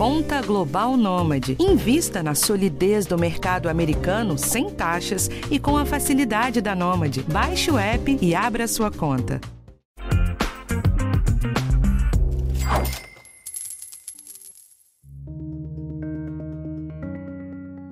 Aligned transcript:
Conta 0.00 0.40
Global 0.40 0.96
Nômade. 0.96 1.58
Invista 1.60 2.22
na 2.22 2.34
solidez 2.34 3.04
do 3.04 3.18
mercado 3.18 3.68
americano 3.68 4.38
sem 4.38 4.70
taxas 4.70 5.28
e 5.50 5.58
com 5.58 5.76
a 5.76 5.84
facilidade 5.84 6.62
da 6.62 6.74
Nômade. 6.74 7.22
Baixe 7.24 7.70
o 7.70 7.76
app 7.76 8.18
e 8.18 8.34
abra 8.34 8.66
sua 8.66 8.90
conta. 8.90 9.38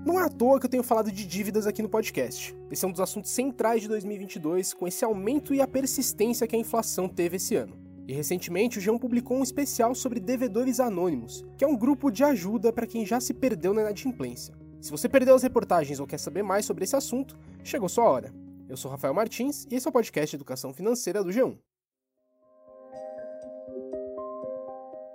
Não 0.07 0.19
é 0.19 0.25
à 0.25 0.31
toa 0.31 0.59
que 0.59 0.65
eu 0.65 0.71
tenho 0.71 0.83
falado 0.83 1.13
de 1.13 1.27
dívidas 1.27 1.67
aqui 1.67 1.83
no 1.83 1.91
podcast. 1.91 2.57
Esse 2.71 2.87
é 2.87 2.89
um 2.89 2.91
dos 2.91 3.03
assuntos 3.03 3.31
centrais 3.33 3.83
de 3.83 3.89
2022, 3.89 4.73
com 4.73 4.89
esse 4.89 5.05
aumento 5.05 5.53
e 5.53 5.61
a 5.61 5.67
persistência 5.67 6.47
que 6.47 6.57
a 6.57 6.59
inflação 6.59 7.07
teve 7.07 7.37
esse 7.37 7.55
ano. 7.55 7.88
E 8.09 8.15
recentemente 8.15 8.79
o 8.79 8.81
João 8.81 8.99
publicou 8.99 9.37
um 9.37 9.43
especial 9.43 9.95
sobre 9.95 10.19
devedores 10.19 10.81
anônimos, 10.81 11.45
que 11.59 11.63
é 11.63 11.69
um 11.69 11.77
grupo 11.77 12.11
de 12.11 12.25
ajuda 12.25 12.73
para 12.73 12.87
quem 12.87 13.05
já 13.05 13.21
se 13.21 13.35
perdeu 13.35 13.75
na 13.75 13.83
inadimplência. 13.83 14.55
Se 14.81 14.91
você 14.91 15.11
perdeu 15.11 15.35
as 15.35 15.43
reportagens 15.43 16.01
ou 16.01 16.07
quer 16.07 16.19
saber 16.19 16.43
mais 16.43 16.65
sobre 16.65 16.85
esse 16.85 16.97
assunto, 16.97 17.39
chegou 17.63 17.87
sua 17.87 18.05
hora. 18.05 18.33
Eu 18.67 18.79
sou 18.79 18.91
Rafael 18.91 19.13
Martins 19.13 19.67
e 19.71 19.75
esse 19.75 19.87
é 19.87 19.91
o 19.91 19.93
podcast 19.93 20.35
Educação 20.35 20.73
Financeira 20.73 21.23
do 21.23 21.29
G1. 21.29 21.59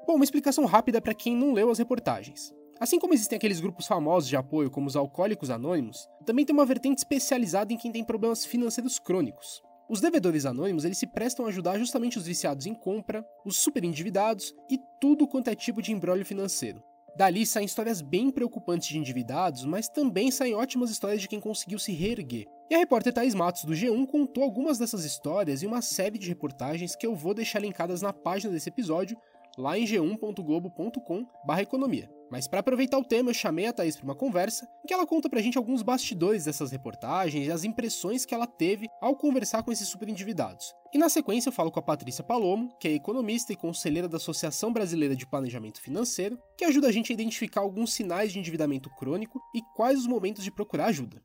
Bom, 0.05 0.13
uma 0.13 0.23
explicação 0.23 0.65
rápida 0.65 1.01
para 1.01 1.15
quem 1.15 1.35
não 1.35 1.51
leu 1.51 1.71
as 1.71 1.79
reportagens. 1.79 2.53
Assim 2.79 2.99
como 2.99 3.15
existem 3.15 3.37
aqueles 3.37 3.59
grupos 3.59 3.87
famosos 3.87 4.29
de 4.29 4.35
apoio, 4.35 4.69
como 4.69 4.85
os 4.85 4.95
Alcoólicos 4.95 5.49
Anônimos, 5.49 6.07
também 6.27 6.45
tem 6.45 6.53
uma 6.53 6.65
vertente 6.65 6.99
especializada 6.99 7.73
em 7.73 7.77
quem 7.77 7.91
tem 7.91 8.03
problemas 8.03 8.45
financeiros 8.45 8.99
crônicos. 8.99 9.63
Os 9.93 10.01
devedores 10.01 10.45
anônimos 10.47 10.85
eles 10.85 10.97
se 10.97 11.05
prestam 11.05 11.45
a 11.45 11.49
ajudar 11.49 11.77
justamente 11.77 12.17
os 12.17 12.25
viciados 12.25 12.65
em 12.65 12.73
compra, 12.73 13.23
os 13.45 13.57
superendividados 13.57 14.51
e 14.67 14.79
tudo 14.99 15.27
quanto 15.27 15.51
é 15.51 15.55
tipo 15.55 15.83
de 15.83 15.91
embrólio 15.91 16.25
financeiro. 16.25 16.81
Dali 17.15 17.45
saem 17.45 17.67
histórias 17.67 18.01
bem 18.01 18.31
preocupantes 18.31 18.87
de 18.87 18.97
endividados, 18.97 19.65
mas 19.65 19.87
também 19.87 20.31
saem 20.31 20.55
ótimas 20.55 20.89
histórias 20.89 21.21
de 21.21 21.27
quem 21.27 21.39
conseguiu 21.39 21.77
se 21.77 21.91
reerguer. 21.91 22.47
E 22.71 22.75
a 22.75 22.79
repórter 22.79 23.13
Thais 23.13 23.35
Matos 23.35 23.65
do 23.65 23.73
G1 23.73 24.07
contou 24.07 24.43
algumas 24.43 24.79
dessas 24.79 25.05
histórias 25.05 25.61
em 25.61 25.67
uma 25.67 25.83
série 25.83 26.17
de 26.17 26.27
reportagens 26.27 26.95
que 26.95 27.05
eu 27.05 27.15
vou 27.15 27.35
deixar 27.35 27.59
linkadas 27.59 28.01
na 28.01 28.11
página 28.11 28.51
desse 28.51 28.69
episódio, 28.69 29.15
lá 29.55 29.77
em 29.77 29.85
g1.globo.com/economia. 29.85 32.09
Mas 32.33 32.47
para 32.47 32.61
aproveitar 32.61 32.97
o 32.97 33.03
tema, 33.03 33.29
eu 33.29 33.33
chamei 33.35 33.67
a 33.67 33.71
Thaís 33.71 33.95
para 33.95 34.05
uma 34.05 34.15
conversa 34.15 34.67
em 34.83 34.87
que 34.87 34.93
ela 34.95 35.05
conta 35.05 35.29
pra 35.29 35.39
gente 35.39 35.55
alguns 35.55 35.83
bastidores 35.83 36.45
dessas 36.45 36.71
reportagens 36.71 37.45
e 37.45 37.51
as 37.51 37.63
impressões 37.63 38.25
que 38.25 38.33
ela 38.33 38.47
teve 38.47 38.87
ao 38.99 39.15
conversar 39.15 39.61
com 39.61 39.71
esses 39.71 39.87
superendividados. 39.87 40.73
E 40.91 40.97
na 40.97 41.09
sequência 41.09 41.49
eu 41.49 41.53
falo 41.53 41.71
com 41.71 41.77
a 41.77 41.83
Patrícia 41.83 42.23
Palomo, 42.23 42.75
que 42.79 42.87
é 42.87 42.91
economista 42.91 43.53
e 43.53 43.55
conselheira 43.55 44.07
da 44.07 44.17
Associação 44.17 44.73
Brasileira 44.73 45.15
de 45.15 45.27
Planejamento 45.27 45.79
Financeiro, 45.79 46.39
que 46.57 46.65
ajuda 46.65 46.87
a 46.87 46.91
gente 46.91 47.11
a 47.11 47.13
identificar 47.13 47.61
alguns 47.61 47.93
sinais 47.93 48.33
de 48.33 48.39
endividamento 48.39 48.89
crônico 48.97 49.39
e 49.53 49.61
quais 49.75 49.99
os 49.99 50.07
momentos 50.07 50.43
de 50.43 50.51
procurar 50.51 50.85
ajuda. 50.85 51.21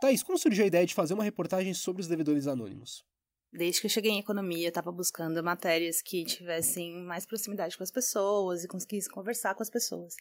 Thaís, 0.00 0.24
como 0.24 0.36
surgiu 0.36 0.64
a 0.64 0.66
ideia 0.66 0.84
de 0.84 0.92
fazer 0.92 1.14
uma 1.14 1.22
reportagem 1.22 1.72
sobre 1.72 2.02
os 2.02 2.08
devedores 2.08 2.48
anônimos? 2.48 3.04
Desde 3.56 3.80
que 3.80 3.86
eu 3.86 3.90
cheguei 3.90 4.12
em 4.12 4.18
economia, 4.18 4.68
estava 4.68 4.92
buscando 4.92 5.42
matérias 5.42 6.02
que 6.02 6.26
tivessem 6.26 7.02
mais 7.04 7.24
proximidade 7.24 7.74
com 7.74 7.82
as 7.82 7.90
pessoas 7.90 8.62
e 8.62 8.68
conseguisse 8.68 9.08
conversar 9.08 9.54
com 9.54 9.62
as 9.62 9.70
pessoas. 9.70 10.14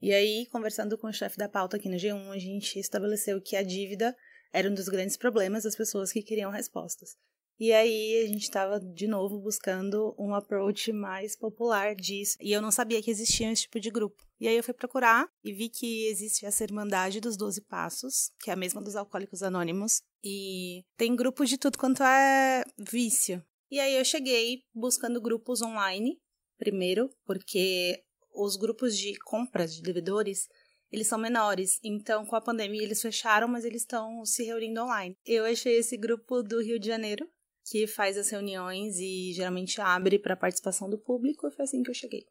E 0.00 0.10
aí, 0.10 0.46
conversando 0.46 0.96
com 0.96 1.06
o 1.06 1.12
chefe 1.12 1.36
da 1.36 1.50
pauta 1.50 1.76
aqui 1.76 1.86
no 1.86 1.96
G1, 1.96 2.30
a 2.30 2.38
gente 2.38 2.78
estabeleceu 2.78 3.42
que 3.42 3.56
a 3.56 3.62
dívida 3.62 4.16
era 4.50 4.70
um 4.70 4.74
dos 4.74 4.88
grandes 4.88 5.18
problemas 5.18 5.64
das 5.64 5.76
pessoas 5.76 6.10
que 6.10 6.22
queriam 6.22 6.50
respostas. 6.50 7.14
E 7.60 7.72
aí 7.72 8.22
a 8.24 8.28
gente 8.28 8.44
estava 8.44 8.80
de 8.80 9.06
novo 9.06 9.38
buscando 9.38 10.14
um 10.18 10.32
approach 10.32 10.90
mais 10.90 11.36
popular 11.36 11.94
disso. 11.94 12.38
E 12.40 12.52
eu 12.52 12.62
não 12.62 12.70
sabia 12.70 13.02
que 13.02 13.10
existia 13.10 13.52
esse 13.52 13.62
tipo 13.62 13.80
de 13.80 13.90
grupo. 13.90 14.27
E 14.40 14.46
aí 14.46 14.56
eu 14.56 14.62
fui 14.62 14.74
procurar 14.74 15.28
e 15.42 15.52
vi 15.52 15.68
que 15.68 16.06
existe 16.06 16.46
essa 16.46 16.62
Irmandade 16.62 17.20
dos 17.20 17.36
Doze 17.36 17.60
Passos, 17.60 18.30
que 18.40 18.50
é 18.50 18.52
a 18.52 18.56
mesma 18.56 18.80
dos 18.80 18.94
Alcoólicos 18.94 19.42
Anônimos. 19.42 20.02
E 20.22 20.84
tem 20.96 21.16
grupos 21.16 21.48
de 21.48 21.58
tudo 21.58 21.78
quanto 21.78 22.02
é 22.02 22.62
vício. 22.78 23.44
E 23.70 23.80
aí 23.80 23.96
eu 23.96 24.04
cheguei 24.04 24.62
buscando 24.72 25.20
grupos 25.20 25.60
online, 25.60 26.18
primeiro, 26.56 27.10
porque 27.24 28.02
os 28.34 28.56
grupos 28.56 28.96
de 28.96 29.18
compras 29.18 29.74
de 29.74 29.82
devedores 29.82 30.48
eles 30.90 31.06
são 31.06 31.18
menores. 31.18 31.78
Então, 31.82 32.24
com 32.24 32.34
a 32.34 32.40
pandemia, 32.40 32.82
eles 32.82 33.02
fecharam, 33.02 33.46
mas 33.46 33.64
eles 33.64 33.82
estão 33.82 34.24
se 34.24 34.44
reunindo 34.44 34.82
online. 34.82 35.16
Eu 35.24 35.44
achei 35.44 35.76
esse 35.76 35.96
grupo 35.96 36.42
do 36.42 36.62
Rio 36.62 36.78
de 36.78 36.86
Janeiro, 36.86 37.28
que 37.70 37.86
faz 37.86 38.16
as 38.16 38.30
reuniões 38.30 38.96
e 38.98 39.32
geralmente 39.34 39.80
abre 39.80 40.18
para 40.18 40.36
participação 40.36 40.88
do 40.88 40.98
público, 40.98 41.46
e 41.46 41.50
foi 41.50 41.64
assim 41.64 41.82
que 41.82 41.90
eu 41.90 41.94
cheguei. 41.94 42.24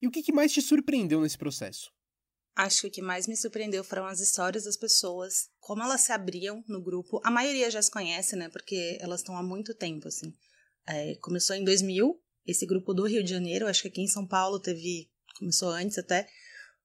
E 0.00 0.06
o 0.06 0.10
que 0.10 0.32
mais 0.32 0.52
te 0.52 0.60
surpreendeu 0.60 1.20
nesse 1.20 1.38
processo? 1.38 1.90
Acho 2.54 2.82
que 2.82 2.86
o 2.86 2.90
que 2.90 3.02
mais 3.02 3.26
me 3.26 3.36
surpreendeu 3.36 3.84
foram 3.84 4.06
as 4.06 4.20
histórias 4.20 4.64
das 4.64 4.76
pessoas, 4.76 5.50
como 5.60 5.82
elas 5.82 6.00
se 6.00 6.12
abriam 6.12 6.64
no 6.66 6.82
grupo. 6.82 7.20
A 7.22 7.30
maioria 7.30 7.70
já 7.70 7.82
se 7.82 7.90
conhece, 7.90 8.34
né? 8.34 8.48
Porque 8.48 8.96
elas 9.00 9.20
estão 9.20 9.36
há 9.36 9.42
muito 9.42 9.74
tempo, 9.74 10.08
assim. 10.08 10.32
É, 10.88 11.16
começou 11.16 11.54
em 11.54 11.64
2000, 11.64 12.18
esse 12.46 12.64
grupo 12.64 12.94
do 12.94 13.06
Rio 13.06 13.22
de 13.22 13.30
Janeiro, 13.30 13.66
acho 13.66 13.82
que 13.82 13.88
aqui 13.88 14.00
em 14.00 14.08
São 14.08 14.26
Paulo 14.26 14.60
teve, 14.60 15.10
começou 15.38 15.68
antes 15.70 15.98
até, 15.98 16.26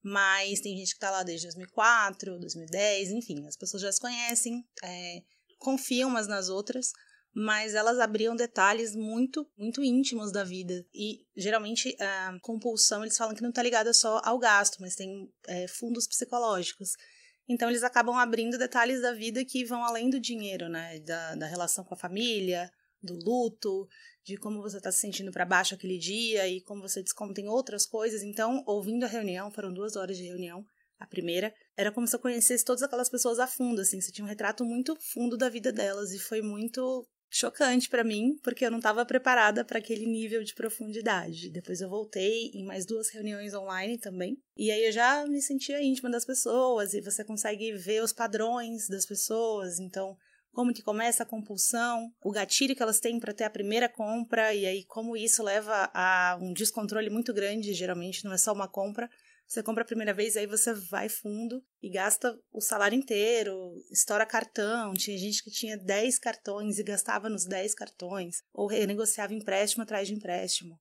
mas 0.04 0.60
tem 0.60 0.76
gente 0.76 0.94
que 0.94 1.00
tá 1.00 1.12
lá 1.12 1.24
desde 1.24 1.46
2004, 1.46 2.40
2010, 2.40 3.12
enfim, 3.12 3.48
as 3.48 3.56
pessoas 3.56 3.84
já 3.84 3.92
se 3.92 4.02
conhecem, 4.02 4.66
é, 4.84 5.22
confiam 5.60 6.10
umas 6.10 6.28
nas 6.28 6.50
outras, 6.50 6.92
mas 7.34 7.76
elas 7.76 8.00
abriam 8.00 8.36
detalhes 8.36 8.96
muito, 8.96 9.50
muito 9.58 9.84
íntimos 9.84 10.32
da 10.32 10.44
vida. 10.44 10.86
E 10.94 11.26
geralmente 11.36 11.96
a 12.00 12.38
compulsão 12.42 13.04
eles 13.04 13.18
falam 13.18 13.34
que 13.34 13.42
não 13.42 13.50
está 13.50 13.64
ligada 13.64 13.94
só 13.94 14.22
ao 14.24 14.38
gasto, 14.38 14.78
mas 14.82 14.96
tem 14.96 15.32
é, 15.48 15.68
fundos 15.68 16.08
psicológicos. 16.08 16.92
Então 17.48 17.70
eles 17.70 17.84
acabam 17.84 18.16
abrindo 18.16 18.58
detalhes 18.58 19.02
da 19.02 19.14
vida 19.14 19.44
que 19.46 19.66
vão 19.66 19.84
além 19.84 20.10
do 20.10 20.20
dinheiro, 20.20 20.68
né? 20.70 21.00
Da, 21.00 21.36
da 21.36 21.46
relação 21.48 21.84
com 21.84 21.94
a 21.94 21.98
família, 21.98 22.70
do 23.02 23.16
luto, 23.16 23.88
de 24.24 24.38
como 24.38 24.62
você 24.62 24.78
está 24.78 24.92
se 24.92 25.00
sentindo 25.00 25.32
para 25.32 25.46
baixo 25.46 25.74
aquele 25.74 25.98
dia 25.98 26.48
e 26.48 26.62
como 26.62 26.82
você 26.82 27.02
desconta 27.02 27.42
em 27.42 27.48
outras 27.48 27.86
coisas. 27.86 28.22
Então, 28.22 28.64
ouvindo 28.68 29.04
a 29.04 29.08
reunião, 29.08 29.52
foram 29.52 29.74
duas 29.74 29.96
horas 29.96 30.18
de 30.18 30.24
reunião. 30.24 30.64
A 31.00 31.08
primeira 31.08 31.52
era 31.76 31.92
como 31.92 32.08
se 32.08 32.16
eu 32.16 32.20
conhecesse 32.20 32.64
todas 32.64 32.84
aquelas 32.84 33.10
pessoas 33.10 33.40
a 33.40 33.48
fundo, 33.48 33.82
assim, 33.82 34.00
você 34.00 34.12
tinha 34.12 34.24
um 34.24 34.30
retrato 34.30 34.64
muito 34.64 34.96
fundo 35.02 35.36
da 35.36 35.50
vida 35.50 35.72
delas 35.74 36.12
e 36.12 36.20
foi 36.20 36.44
muito 36.44 37.08
chocante 37.34 37.90
para 37.90 38.04
mim, 38.04 38.38
porque 38.44 38.66
eu 38.66 38.70
não 38.70 38.80
estava 38.80 39.06
preparada 39.06 39.64
para 39.64 39.80
aquele 39.80 40.06
nível 40.06 40.44
de 40.44 40.54
profundidade. 40.54 41.50
Depois 41.50 41.80
eu 41.80 41.90
voltei 41.90 42.52
em 42.54 42.66
mais 42.66 42.86
duas 42.86 43.10
reuniões 43.10 43.54
online 43.54 43.98
também, 43.98 44.38
e 44.58 44.70
aí 44.70 44.86
eu 44.86 44.92
já 44.92 45.26
me 45.26 45.42
sentia 45.42 45.82
íntima 45.82 46.12
das 46.12 46.26
pessoas 46.26 46.94
e 46.94 47.02
você 47.02 47.24
consegue 47.24 47.72
ver 47.72 48.04
os 48.04 48.12
padrões 48.12 48.90
das 48.90 49.06
pessoas, 49.06 49.80
então 49.80 50.18
como 50.52 50.74
que 50.74 50.84
começa 50.84 51.24
a 51.24 51.26
compulsão, 51.26 52.12
o 52.22 52.30
gatilho 52.30 52.76
que 52.76 52.84
elas 52.84 53.00
têm 53.00 53.18
para 53.18 53.34
ter 53.34 53.46
a 53.46 53.50
primeira 53.50 53.88
compra 53.88 54.54
e 54.54 54.66
aí 54.66 54.84
como 54.84 55.16
isso 55.16 55.42
leva 55.42 55.90
a 55.94 56.38
um 56.42 56.52
descontrole 56.52 57.10
muito 57.10 57.34
grande, 57.34 57.74
geralmente 57.74 58.26
não 58.26 58.34
é 58.34 58.38
só 58.38 58.52
uma 58.52 58.68
compra, 58.68 59.10
você 59.52 59.62
compra 59.62 59.84
a 59.84 59.86
primeira 59.86 60.14
vez, 60.14 60.38
aí 60.38 60.48
você 60.48 60.74
vai 60.74 61.10
fundo 61.10 61.62
e 61.84 61.90
gasta 61.90 62.40
o 62.54 62.62
salário 62.62 62.98
inteiro, 62.98 63.54
estoura 63.92 64.26
cartão. 64.26 64.94
Tinha 64.94 65.18
gente 65.18 65.44
que 65.44 65.52
tinha 65.52 65.78
10 65.78 66.18
cartões 66.20 66.80
e 66.80 66.84
gastava 66.84 67.28
nos 67.28 67.46
10 67.46 67.76
cartões, 67.76 68.44
ou 68.54 68.66
renegociava 68.66 69.34
empréstimo 69.34 69.84
atrás 69.84 70.08
de 70.08 70.14
empréstimo. 70.14 70.80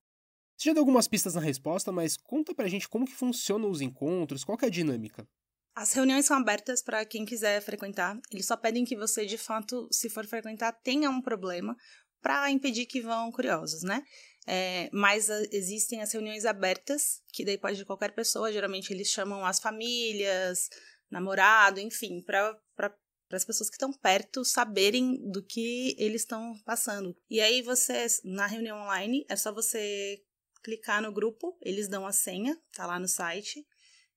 Você 0.55 0.69
já 0.69 0.73
deu 0.73 0.83
algumas 0.83 1.05
pistas 1.05 1.35
na 1.35 1.41
resposta, 1.41 1.91
mas 1.91 2.15
conta 2.15 2.55
pra 2.55 2.69
gente 2.69 2.87
como 2.87 3.05
que 3.05 3.13
funcionam 3.13 3.69
os 3.69 3.81
encontros, 3.81 4.45
qual 4.45 4.57
é 4.61 4.67
a 4.67 4.69
dinâmica? 4.69 5.27
As 5.75 5.91
reuniões 5.91 6.25
são 6.25 6.37
abertas 6.37 6.81
para 6.81 7.03
quem 7.03 7.25
quiser 7.25 7.61
frequentar. 7.61 8.17
Eles 8.31 8.45
só 8.45 8.55
pedem 8.55 8.85
que 8.85 8.95
você, 8.95 9.25
de 9.25 9.37
fato, 9.37 9.89
se 9.91 10.09
for 10.09 10.25
frequentar, 10.25 10.71
tenha 10.81 11.09
um 11.09 11.21
problema 11.21 11.75
para 12.21 12.49
impedir 12.49 12.85
que 12.85 13.01
vão 13.01 13.31
curiosos, 13.33 13.81
né? 13.83 14.01
É, 14.47 14.89
mas 14.91 15.29
a, 15.29 15.43
existem 15.51 16.01
as 16.01 16.11
reuniões 16.11 16.45
abertas, 16.45 17.21
que 17.31 17.45
daí 17.45 17.57
pode 17.57 17.81
ir 17.81 17.85
qualquer 17.85 18.11
pessoa, 18.13 18.51
geralmente 18.51 18.91
eles 18.91 19.07
chamam 19.07 19.45
as 19.45 19.59
famílias, 19.59 20.69
namorado, 21.09 21.79
enfim, 21.79 22.21
para 22.21 22.59
as 23.31 23.45
pessoas 23.45 23.69
que 23.69 23.75
estão 23.75 23.93
perto 23.93 24.43
saberem 24.43 25.29
do 25.29 25.43
que 25.43 25.95
eles 25.97 26.21
estão 26.21 26.53
passando. 26.65 27.15
E 27.29 27.39
aí 27.39 27.61
você, 27.61 28.07
na 28.23 28.47
reunião 28.47 28.77
online, 28.81 29.25
é 29.29 29.35
só 29.35 29.53
você 29.53 30.21
clicar 30.63 31.01
no 31.01 31.11
grupo, 31.11 31.57
eles 31.61 31.87
dão 31.87 32.05
a 32.05 32.11
senha, 32.11 32.59
tá 32.73 32.85
lá 32.85 32.99
no 32.99 33.07
site, 33.07 33.65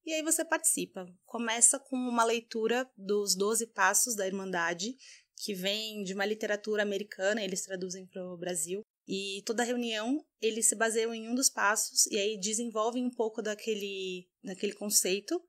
e 0.07 0.13
aí 0.13 0.23
você 0.23 0.45
participa. 0.45 1.07
Começa 1.25 1.79
com 1.79 1.97
uma 1.97 2.25
leitura 2.25 2.89
dos 2.97 3.35
12 3.35 3.69
passos 3.69 4.15
da 4.15 4.27
Irmandade, 4.27 4.97
que 5.37 5.55
vem 5.55 6.03
de 6.03 6.15
uma 6.15 6.27
literatura 6.27 6.83
americana, 6.83 7.43
eles 7.43 7.63
traduzem 7.63 8.07
para 8.07 8.23
o 8.23 8.37
Brasil. 8.37 8.83
E 9.07 9.43
toda 9.45 9.63
reunião 9.63 10.25
eles 10.41 10.69
se 10.69 10.75
baseiam 10.75 11.15
em 11.15 11.29
um 11.29 11.35
dos 11.35 11.51
passos 11.51 12.07
e 12.07 12.19
aí 12.19 12.39
desenvolvem 12.39 13.05
um 13.05 13.11
pouco 13.11 13.43
daquele, 13.43 14.29
daquele 14.43 14.73
conceito 14.73 15.41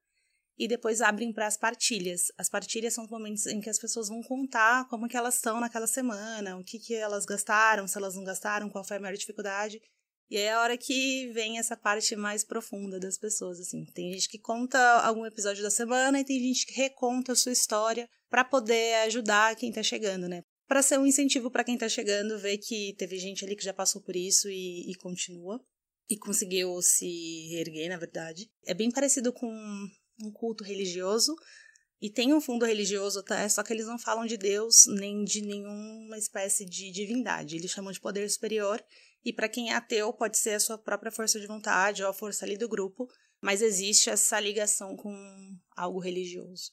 e 0.58 0.68
depois 0.68 1.02
abrem 1.02 1.34
para 1.34 1.48
as 1.48 1.58
partilhas. 1.58 2.32
As 2.38 2.50
partilhas 2.50 2.94
são 2.94 3.04
os 3.04 3.10
momentos 3.10 3.46
em 3.46 3.60
que 3.60 3.70
as 3.70 3.80
pessoas 3.80 4.08
vão 4.08 4.22
contar 4.22 4.88
como 4.88 5.08
que 5.08 5.18
elas 5.18 5.36
estão 5.36 5.60
naquela 5.60 5.88
semana, 5.88 6.58
o 6.58 6.64
que, 6.64 6.80
que 6.80 6.94
elas 6.94 7.26
gastaram, 7.26 7.88
se 7.88 7.98
elas 7.98 8.16
não 8.16 8.24
gastaram, 8.24 8.70
qual 8.70 8.84
foi 8.84 8.98
a 8.98 9.00
maior 9.00 9.16
dificuldade. 9.16 9.82
E 10.30 10.38
é 10.38 10.54
a 10.54 10.62
hora 10.62 10.78
que 10.78 11.32
vem 11.34 11.60
essa 11.60 11.78
parte 11.78 12.16
mais 12.16 12.44
profunda 12.44 13.00
das 13.00 13.18
pessoas, 13.18 13.60
assim. 13.60 13.86
Tem 13.94 14.12
gente 14.14 14.28
que 14.28 14.40
conta 14.40 14.80
algum 15.02 15.26
episódio 15.26 15.62
da 15.62 15.70
semana 15.70 16.20
e 16.20 16.26
tem 16.26 16.40
gente 16.40 16.66
que 16.66 16.74
reconta 16.74 17.34
a 17.34 17.36
sua 17.36 17.52
história 17.52 18.10
para 18.30 18.44
poder 18.44 18.96
ajudar 19.06 19.56
quem 19.56 19.72
tá 19.72 19.84
chegando, 19.84 20.28
né? 20.28 20.44
Para 20.68 20.82
ser 20.82 21.00
um 21.00 21.06
incentivo 21.06 21.52
para 21.52 21.64
quem 21.64 21.78
tá 21.78 21.88
chegando, 21.88 22.40
ver 22.40 22.58
que 22.58 22.96
teve 22.98 23.18
gente 23.18 23.46
ali 23.46 23.56
que 23.56 23.64
já 23.64 23.74
passou 23.74 24.02
por 24.02 24.16
isso 24.16 24.50
e, 24.50 24.92
e 24.92 24.96
continua. 24.96 25.64
E 26.10 26.18
conseguiu 26.18 26.82
se 26.82 27.48
reerguer, 27.50 27.90
na 27.90 27.98
verdade. 27.98 28.50
É 28.66 28.74
bem 28.74 28.92
parecido 28.92 29.34
com 29.34 29.48
um 30.22 30.32
culto 30.32 30.64
religioso, 30.64 31.36
e 32.02 32.10
tem 32.10 32.34
um 32.34 32.42
fundo 32.42 32.66
religioso, 32.66 33.24
tá? 33.24 33.48
Só 33.50 33.64
que 33.64 33.72
eles 33.72 33.88
não 33.88 33.98
falam 33.98 34.26
de 34.26 34.38
Deus 34.38 34.86
nem 34.88 35.24
de 35.24 35.42
nenhuma 35.42 36.18
espécie 36.18 36.66
de 36.66 36.92
divindade. 36.92 37.56
Eles 37.56 37.72
chamam 37.72 37.92
de 37.92 38.00
poder 38.00 38.30
superior. 38.30 38.84
E 39.24 39.34
para 39.34 39.50
quem 39.50 39.72
é 39.72 39.76
ateu, 39.76 40.14
pode 40.14 40.38
ser 40.38 40.52
a 40.52 40.60
sua 40.60 40.78
própria 40.78 41.12
força 41.12 41.40
de 41.40 41.48
vontade 41.48 42.04
ou 42.04 42.10
a 42.10 42.14
força 42.14 42.46
ali 42.46 42.58
do 42.58 42.70
grupo. 42.70 43.08
Mas 43.42 43.62
existe 43.62 44.10
essa 44.10 44.40
ligação 44.40 44.96
com 44.96 45.12
algo 45.76 46.00
religioso. 46.00 46.72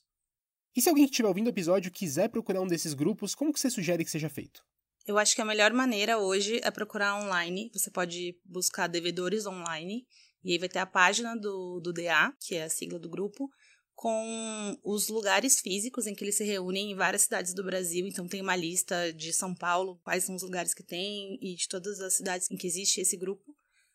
E 0.75 0.81
se 0.81 0.89
alguém 0.89 1.05
que 1.05 1.11
estiver 1.11 1.29
ouvindo 1.29 1.47
o 1.47 1.51
episódio 1.51 1.91
quiser 1.91 2.29
procurar 2.29 2.61
um 2.61 2.67
desses 2.67 2.95
grupos, 2.95 3.35
como 3.35 3.53
que 3.53 3.61
você 3.61 3.71
sugere 3.71 4.05
que 4.05 4.11
seja 4.11 4.29
feito? 4.29 4.65
Eu 5.07 5.19
acho 5.19 5.35
que 5.35 5.43
a 5.43 5.45
melhor 5.45 5.73
maneira 5.73 6.19
hoje 6.19 6.61
é 6.63 6.71
procurar 6.71 7.21
online. 7.21 7.71
Você 7.75 7.91
pode 7.91 8.39
buscar 8.45 8.87
devedores 8.87 9.47
online. 9.47 10.07
E 10.45 10.53
aí 10.53 10.59
vai 10.59 10.69
ter 10.69 10.79
a 10.79 10.87
página 10.87 11.37
do, 11.37 11.81
do 11.81 11.93
DA, 11.93 12.33
que 12.41 12.55
é 12.55 12.65
a 12.65 12.71
sigla 12.71 12.99
do 12.99 13.09
grupo 13.09 13.51
com 13.95 14.77
os 14.83 15.09
lugares 15.09 15.61
físicos 15.61 16.07
em 16.07 16.15
que 16.15 16.25
eles 16.25 16.37
se 16.37 16.45
reúnem 16.45 16.91
em 16.91 16.95
várias 16.97 17.23
cidades 17.23 17.55
do 17.55 17.63
Brasil. 17.63 18.07
Então 18.07 18.27
tem 18.27 18.41
uma 18.41 18.57
lista 18.57 19.13
de 19.13 19.33
São 19.33 19.55
Paulo, 19.55 20.01
quais 20.03 20.25
são 20.25 20.35
os 20.35 20.43
lugares 20.43 20.75
que 20.75 20.83
tem 20.83 21.39
e 21.41 21.55
de 21.55 21.69
todas 21.69 22.01
as 22.01 22.15
cidades 22.15 22.51
em 22.51 22.57
que 22.57 22.67
existe 22.67 23.01
esse 23.01 23.17
grupo. 23.17 23.55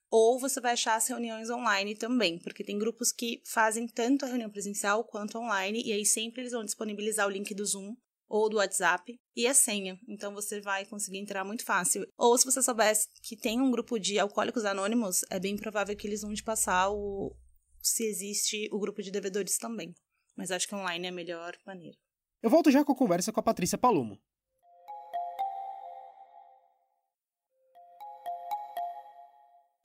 Ou 0.09 0.39
você 0.39 0.61
vai 0.61 0.73
achar 0.73 0.95
as 0.95 1.07
reuniões 1.07 1.49
online 1.49 1.95
também, 1.95 2.39
porque 2.39 2.63
tem 2.63 2.77
grupos 2.77 3.11
que 3.11 3.41
fazem 3.45 3.87
tanto 3.87 4.23
a 4.23 4.27
reunião 4.27 4.49
presencial 4.49 5.03
quanto 5.03 5.37
online, 5.37 5.83
e 5.85 5.91
aí 5.91 6.05
sempre 6.05 6.41
eles 6.41 6.53
vão 6.53 6.63
disponibilizar 6.63 7.27
o 7.27 7.31
link 7.31 7.53
do 7.53 7.65
Zoom 7.65 7.95
ou 8.29 8.49
do 8.49 8.57
WhatsApp 8.57 9.17
e 9.35 9.47
a 9.47 9.53
senha. 9.53 9.99
Então 10.07 10.33
você 10.33 10.61
vai 10.61 10.85
conseguir 10.85 11.17
entrar 11.17 11.43
muito 11.43 11.63
fácil. 11.63 12.05
Ou 12.17 12.37
se 12.37 12.45
você 12.45 12.61
soubesse 12.61 13.07
que 13.21 13.35
tem 13.35 13.61
um 13.61 13.71
grupo 13.71 13.99
de 13.99 14.19
alcoólicos 14.19 14.65
anônimos, 14.65 15.21
é 15.29 15.39
bem 15.39 15.55
provável 15.55 15.95
que 15.95 16.07
eles 16.07 16.21
vão 16.21 16.33
te 16.33 16.43
passar 16.43 16.89
o, 16.89 17.35
se 17.81 18.05
existe 18.05 18.69
o 18.71 18.79
grupo 18.79 19.01
de 19.01 19.11
devedores 19.11 19.57
também. 19.57 19.93
Mas 20.35 20.51
acho 20.51 20.67
que 20.67 20.75
online 20.75 21.07
é 21.07 21.09
a 21.09 21.13
melhor 21.13 21.55
maneira. 21.65 21.97
Eu 22.41 22.49
volto 22.49 22.69
já 22.69 22.83
com 22.83 22.91
a 22.91 22.95
conversa 22.95 23.31
com 23.31 23.39
a 23.39 23.43
Patrícia 23.43 23.77
Palomo. 23.77 24.19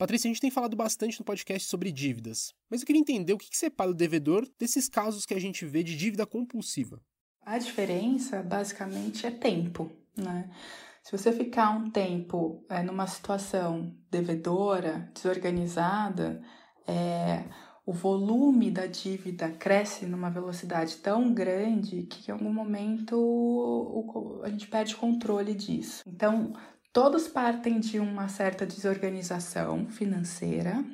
Patrícia, 0.02 0.26
a 0.26 0.32
gente 0.32 0.40
tem 0.40 0.50
falado 0.50 0.75
bastante 0.75 1.20
no 1.20 1.25
podcast 1.25 1.69
sobre 1.69 1.93
dívidas, 1.93 2.52
mas 2.69 2.81
eu 2.81 2.87
queria 2.88 3.00
entender 3.00 3.34
o 3.34 3.38
que, 3.38 3.56
separa 3.56 3.88
o 3.88 3.94
devedor 3.94 4.44
desses 4.58 4.88
casos 4.88 5.25
que 5.25 5.32
a 5.32 5.38
gente 5.38 5.64
vê 5.64 5.84
de 5.84 5.96
dívida 5.96 6.26
compulsiva. 6.26 7.00
A 7.40 7.56
diferença, 7.56 8.43
basicamente, 8.43 9.25
é 9.25 9.31
tempo, 9.31 9.93
né? 10.16 10.50
Se 11.04 11.16
você 11.16 11.31
ficar 11.31 11.70
um 11.70 11.88
tempo 11.88 12.64
é, 12.69 12.82
numa 12.82 13.06
situação 13.06 13.96
devedora, 14.10 15.08
desorganizada, 15.14 16.43
é, 16.84 17.44
o 17.87 17.93
volume 17.93 18.72
da 18.72 18.87
dívida 18.87 19.50
cresce 19.50 20.04
numa 20.04 20.31
velocidade 20.31 20.96
tão 20.96 21.32
grande 21.32 22.08
que 22.10 22.28
em 22.28 22.34
algum 22.34 22.52
momento 22.52 24.40
a 24.43 24.49
gente 24.49 24.66
perde 24.66 24.96
controle 24.96 25.54
disso. 25.54 26.02
Então, 26.04 26.54
todos 26.92 27.26
partem 27.26 27.80
de 27.80 27.98
uma 27.98 28.28
certa 28.28 28.66
desorganização 28.66 29.86
financeira. 29.88 30.84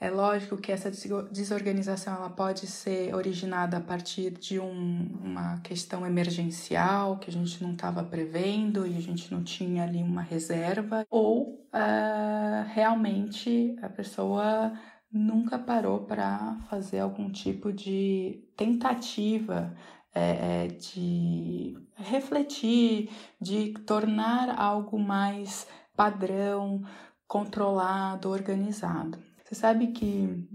É 0.00 0.10
lógico 0.10 0.56
que 0.56 0.72
essa 0.72 0.90
desorganização 1.30 2.16
ela 2.16 2.30
pode 2.30 2.66
ser 2.66 3.14
originada 3.14 3.76
a 3.76 3.80
partir 3.80 4.32
de 4.32 4.58
um, 4.58 5.20
uma 5.22 5.60
questão 5.60 6.04
emergencial 6.04 7.18
que 7.18 7.30
a 7.30 7.32
gente 7.32 7.62
não 7.62 7.72
estava 7.72 8.02
prevendo 8.02 8.84
e 8.84 8.96
a 8.96 9.00
gente 9.00 9.32
não 9.32 9.44
tinha 9.44 9.84
ali 9.84 10.02
uma 10.02 10.22
reserva, 10.22 11.06
ou 11.08 11.68
uh, 11.72 12.66
realmente 12.74 13.76
a 13.80 13.88
pessoa 13.88 14.72
nunca 15.12 15.56
parou 15.56 16.00
para 16.00 16.58
fazer 16.68 16.98
algum 16.98 17.30
tipo 17.30 17.72
de 17.72 18.42
tentativa 18.56 19.72
é, 20.14 20.66
de 20.66 21.76
refletir, 22.02 23.10
de 23.40 23.72
tornar 23.86 24.58
algo 24.58 24.98
mais 24.98 25.66
padrão, 25.96 26.82
controlado, 27.26 28.28
organizado. 28.28 29.18
Você 29.44 29.54
sabe 29.54 29.88
que 29.88 30.48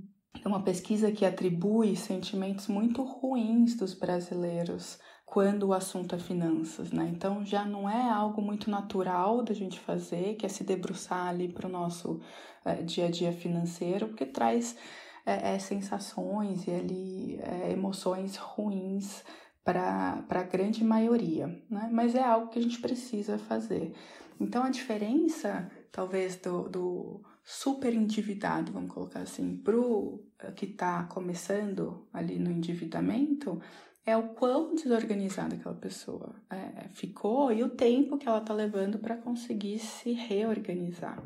é 0.44 0.48
uma 0.48 0.62
pesquisa 0.62 1.12
que 1.12 1.26
atribui 1.26 1.96
sentimentos 1.96 2.68
muito 2.68 3.04
ruins 3.04 3.76
dos 3.76 3.94
brasileiros 3.94 5.00
quando 5.26 5.64
o 5.68 5.74
assunto 5.74 6.16
é 6.16 6.18
finanças, 6.18 6.92
né? 6.92 7.12
Então 7.14 7.46
já 7.46 7.66
não 7.66 7.90
é 7.90 8.10
algo 8.10 8.42
muito 8.42 8.72
natural 8.72 9.44
da 9.44 9.54
gente 9.54 9.80
fazer, 9.80 10.36
que 10.36 10.46
é 10.46 10.50
se 10.50 10.64
debruçar 10.64 11.28
ali 11.28 11.50
para 11.50 11.68
o 11.68 11.72
nosso 11.72 12.22
é, 12.64 12.76
dia 12.76 13.08
a 13.08 13.12
dia 13.12 13.34
financeiro, 13.34 14.08
porque 14.08 14.26
traz 14.26 14.78
é, 15.26 15.56
é, 15.56 15.60
sensações 15.60 16.66
e 16.66 16.72
ali 16.72 17.40
emoções 17.70 18.38
ruins 18.38 19.24
para 19.68 20.24
a 20.30 20.44
grande 20.44 20.82
maioria, 20.82 21.48
né? 21.70 21.90
Mas 21.92 22.16
é 22.16 22.24
algo 22.24 22.48
que 22.48 22.58
a 22.58 22.62
gente 22.62 22.80
precisa 22.80 23.38
fazer. 23.38 23.94
Então 24.40 24.64
a 24.64 24.70
diferença, 24.70 25.70
talvez, 25.92 26.38
do, 26.38 26.70
do 26.70 27.22
super 27.44 27.94
endividado, 27.94 28.72
vamos 28.72 28.94
colocar 28.94 29.20
assim, 29.20 29.58
para 29.58 29.78
o 29.78 30.24
que 30.56 30.68
está 30.68 31.04
começando 31.04 32.08
ali 32.14 32.40
no 32.40 32.50
endividamento, 32.50 33.62
é 34.06 34.16
o 34.16 34.30
quão 34.30 34.74
desorganizada 34.74 35.56
aquela 35.56 35.76
pessoa 35.76 36.34
é, 36.50 36.88
ficou 36.94 37.52
e 37.52 37.62
o 37.62 37.70
tempo 37.70 38.18
que 38.18 38.26
ela 38.26 38.38
está 38.38 38.54
levando 38.54 39.00
para 39.00 39.18
conseguir 39.18 39.80
se 39.80 40.14
reorganizar. 40.14 41.22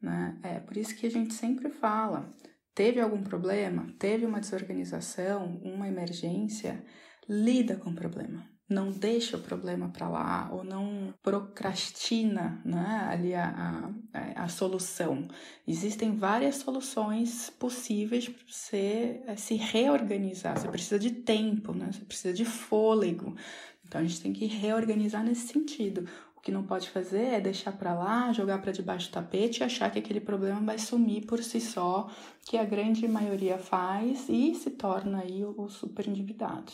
Né? 0.00 0.38
É 0.44 0.60
por 0.60 0.76
isso 0.76 0.94
que 0.94 1.06
a 1.06 1.10
gente 1.10 1.34
sempre 1.34 1.68
fala: 1.68 2.32
teve 2.72 3.00
algum 3.00 3.24
problema, 3.24 3.92
teve 3.98 4.24
uma 4.24 4.38
desorganização, 4.38 5.60
uma 5.64 5.88
emergência, 5.88 6.84
lida 7.28 7.76
com 7.76 7.90
o 7.90 7.94
problema 7.94 8.52
não 8.72 8.90
deixa 8.90 9.36
o 9.36 9.40
problema 9.40 9.88
para 9.88 10.08
lá 10.08 10.48
ou 10.52 10.64
não 10.64 11.14
procrastina 11.22 12.60
né, 12.64 13.08
ali 13.10 13.34
a, 13.34 13.92
a, 14.12 14.44
a, 14.44 14.48
solução. 14.48 15.28
Existem 15.66 16.16
várias 16.16 16.56
soluções 16.56 17.50
possíveis 17.50 18.28
para 18.28 18.44
você 18.48 19.22
eh, 19.26 19.36
se 19.36 19.54
reorganizar. 19.54 20.58
Você 20.58 20.68
precisa 20.68 20.98
de 20.98 21.10
tempo, 21.10 21.72
né? 21.74 21.90
você 21.92 22.04
precisa 22.04 22.32
de 22.32 22.44
fôlego. 22.44 23.36
Então 23.84 24.00
a 24.00 24.04
gente 24.04 24.20
tem 24.20 24.32
que 24.32 24.46
reorganizar 24.46 25.22
nesse 25.22 25.48
sentido. 25.48 26.08
O 26.34 26.40
que 26.40 26.50
não 26.50 26.64
pode 26.64 26.90
fazer 26.90 27.34
é 27.34 27.40
deixar 27.40 27.72
para 27.72 27.94
lá, 27.94 28.32
jogar 28.32 28.60
para 28.60 28.72
debaixo 28.72 29.08
do 29.08 29.12
tapete 29.12 29.60
e 29.60 29.64
achar 29.64 29.90
que 29.90 29.98
aquele 29.98 30.20
problema 30.20 30.60
vai 30.60 30.78
sumir 30.78 31.24
por 31.24 31.40
si 31.42 31.60
só, 31.60 32.10
que 32.44 32.56
a 32.56 32.64
grande 32.64 33.06
maioria 33.06 33.58
faz 33.58 34.28
e 34.28 34.52
se 34.54 34.70
torna 34.70 35.20
aí 35.20 35.44
o 35.44 35.68
super 35.68 36.08
endividado. 36.08 36.72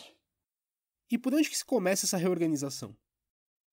E 1.10 1.16
por 1.16 1.34
onde 1.34 1.48
que 1.48 1.56
se 1.56 1.64
começa 1.64 2.04
essa 2.04 2.16
reorganização? 2.16 2.94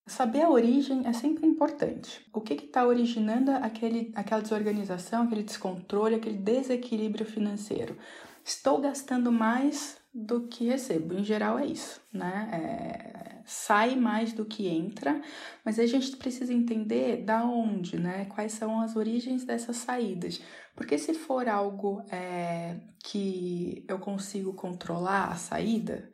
Saber 0.07 0.43
a 0.43 0.49
origem 0.49 1.05
é 1.07 1.13
sempre 1.13 1.47
importante. 1.47 2.25
O 2.31 2.39
que 2.39 2.53
está 2.53 2.85
originando 2.85 3.51
aquele, 3.51 4.11
aquela 4.15 4.41
desorganização, 4.41 5.23
aquele 5.23 5.43
descontrole, 5.43 6.15
aquele 6.15 6.37
desequilíbrio 6.37 7.25
financeiro? 7.25 7.97
Estou 8.43 8.79
gastando 8.79 9.31
mais 9.31 9.97
do 10.13 10.47
que 10.47 10.65
recebo. 10.65 11.15
Em 11.15 11.23
geral 11.23 11.57
é 11.57 11.65
isso, 11.65 11.99
né? 12.13 12.49
É, 12.53 13.41
sai 13.45 13.95
mais 13.95 14.31
do 14.31 14.45
que 14.45 14.67
entra, 14.67 15.19
mas 15.65 15.79
a 15.79 15.85
gente 15.87 16.15
precisa 16.15 16.53
entender 16.53 17.23
da 17.23 17.43
onde, 17.43 17.99
né? 17.99 18.25
Quais 18.25 18.53
são 18.53 18.79
as 18.79 18.95
origens 18.95 19.43
dessas 19.43 19.77
saídas. 19.77 20.39
Porque 20.75 20.99
se 20.99 21.15
for 21.15 21.49
algo 21.49 22.03
é, 22.11 22.79
que 23.03 23.83
eu 23.87 23.97
consigo 23.97 24.53
controlar 24.53 25.31
a 25.31 25.35
saída, 25.35 26.11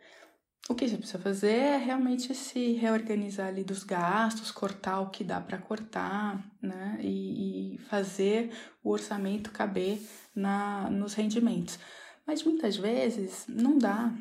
o 0.69 0.75
que 0.75 0.87
você 0.87 0.97
precisa 0.97 1.19
fazer 1.19 1.51
é 1.51 1.77
realmente 1.77 2.33
se 2.35 2.73
reorganizar 2.73 3.47
ali 3.47 3.63
dos 3.63 3.83
gastos, 3.83 4.51
cortar 4.51 5.01
o 5.01 5.09
que 5.09 5.23
dá 5.23 5.41
para 5.41 5.57
cortar, 5.57 6.43
né? 6.61 6.97
E, 7.01 7.75
e, 7.75 7.77
fazer 7.79 8.51
o 8.83 8.91
orçamento 8.91 9.51
caber 9.51 9.99
na, 10.35 10.89
nos 10.89 11.13
rendimentos. 11.13 11.79
Mas 12.25 12.43
muitas 12.43 12.77
vezes 12.77 13.45
não 13.47 13.77
dá. 13.77 14.13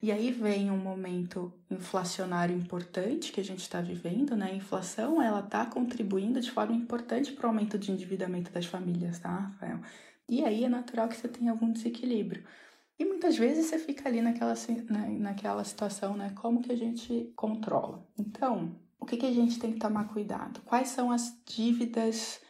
E 0.00 0.12
aí 0.12 0.30
vem 0.30 0.70
um 0.70 0.76
momento 0.76 1.52
inflacionário 1.68 2.56
importante 2.56 3.32
que 3.32 3.40
a 3.40 3.44
gente 3.44 3.62
está 3.62 3.80
vivendo, 3.80 4.36
né? 4.36 4.50
A 4.52 4.54
inflação 4.54 5.20
ela 5.20 5.40
está 5.40 5.66
contribuindo 5.66 6.40
de 6.40 6.50
forma 6.50 6.76
importante 6.76 7.32
para 7.32 7.46
o 7.46 7.48
aumento 7.48 7.76
de 7.76 7.90
endividamento 7.90 8.52
das 8.52 8.66
famílias, 8.66 9.18
tá, 9.18 9.30
Rafael? 9.30 9.80
E 10.28 10.44
aí 10.44 10.64
é 10.64 10.68
natural 10.68 11.08
que 11.08 11.16
você 11.16 11.26
tenha 11.26 11.50
algum 11.50 11.72
desequilíbrio. 11.72 12.44
E 12.98 13.04
muitas 13.04 13.36
vezes 13.36 13.66
você 13.66 13.78
fica 13.78 14.08
ali 14.08 14.20
naquela, 14.20 14.54
naquela 15.18 15.62
situação, 15.64 16.16
né? 16.16 16.32
Como 16.34 16.60
que 16.60 16.72
a 16.72 16.76
gente 16.76 17.32
controla? 17.36 18.06
Então, 18.18 18.74
o 18.98 19.06
que, 19.06 19.16
que 19.16 19.26
a 19.26 19.32
gente 19.32 19.58
tem 19.58 19.72
que 19.72 19.78
tomar 19.78 20.08
cuidado? 20.08 20.60
Quais 20.62 20.88
são 20.88 21.10
as 21.10 21.32
dívidas 21.46 22.40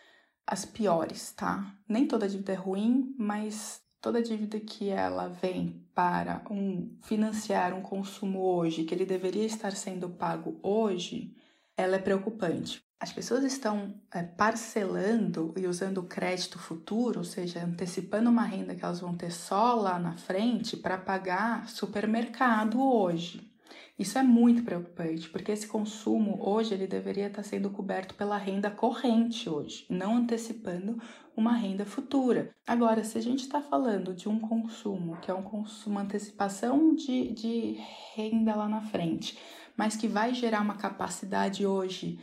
as 0.49 0.65
piores, 0.65 1.33
tá? 1.33 1.75
Nem 1.87 2.07
toda 2.07 2.27
dívida 2.27 2.53
é 2.53 2.57
ruim, 2.57 3.15
mas 3.19 3.83
toda 4.01 4.23
dívida 4.23 4.59
que 4.59 4.89
ela 4.89 5.29
vem 5.29 5.87
para 5.95 6.43
um 6.51 6.97
financiar 7.03 7.75
um 7.75 7.83
consumo 7.83 8.41
hoje, 8.41 8.85
que 8.85 8.95
ele 8.95 9.05
deveria 9.05 9.45
estar 9.45 9.73
sendo 9.73 10.09
pago 10.09 10.59
hoje, 10.63 11.37
ela 11.77 11.97
é 11.97 11.99
preocupante. 11.99 12.83
As 13.01 13.13
pessoas 13.13 13.45
estão 13.45 13.95
é, 14.13 14.25
parcelando 14.25 15.55
e 15.57 15.69
usando 15.69 16.03
crédito 16.03 16.59
futuro, 16.59 17.21
ou 17.21 17.25
seja, 17.25 17.65
antecipando 17.65 18.29
uma 18.29 18.43
renda 18.43 18.75
que 18.75 18.85
elas 18.85 19.01
vão 19.01 19.15
ter 19.15 19.31
só 19.31 19.75
lá 19.75 20.01
na 20.01 20.17
frente 20.17 20.77
para 20.77 20.99
pagar 20.99 21.69
supermercado 21.69 22.83
hoje. 22.83 23.49
Isso 23.97 24.19
é 24.19 24.23
muito 24.23 24.63
preocupante, 24.63 25.29
porque 25.29 25.53
esse 25.53 25.67
consumo 25.67 26.39
hoje 26.41 26.75
ele 26.75 26.87
deveria 26.87 27.29
estar 27.29 27.43
sendo 27.43 27.71
coberto 27.71 28.15
pela 28.15 28.37
renda 28.37 28.71
corrente 28.71 29.49
hoje, 29.49 29.87
não 29.89 30.17
antecipando 30.17 31.01
uma 31.37 31.53
renda 31.53 31.85
futura. 31.85 32.51
Agora, 32.67 33.05
se 33.05 33.17
a 33.19 33.21
gente 33.21 33.41
está 33.41 33.61
falando 33.61 34.15
de 34.15 34.29
um 34.29 34.41
consumo 34.41 35.17
que 35.19 35.31
é 35.31 35.35
um 35.35 35.43
consumo, 35.43 35.97
uma 35.97 36.03
antecipação 36.03 36.95
de, 36.95 37.33
de 37.33 37.77
renda 38.15 38.55
lá 38.57 38.69
na 38.69 38.83
frente, 38.83 39.39
mas 39.77 39.97
que 39.97 40.09
vai 40.09 40.35
gerar 40.35 40.61
uma 40.61 40.75
capacidade 40.75 41.65
hoje 41.65 42.19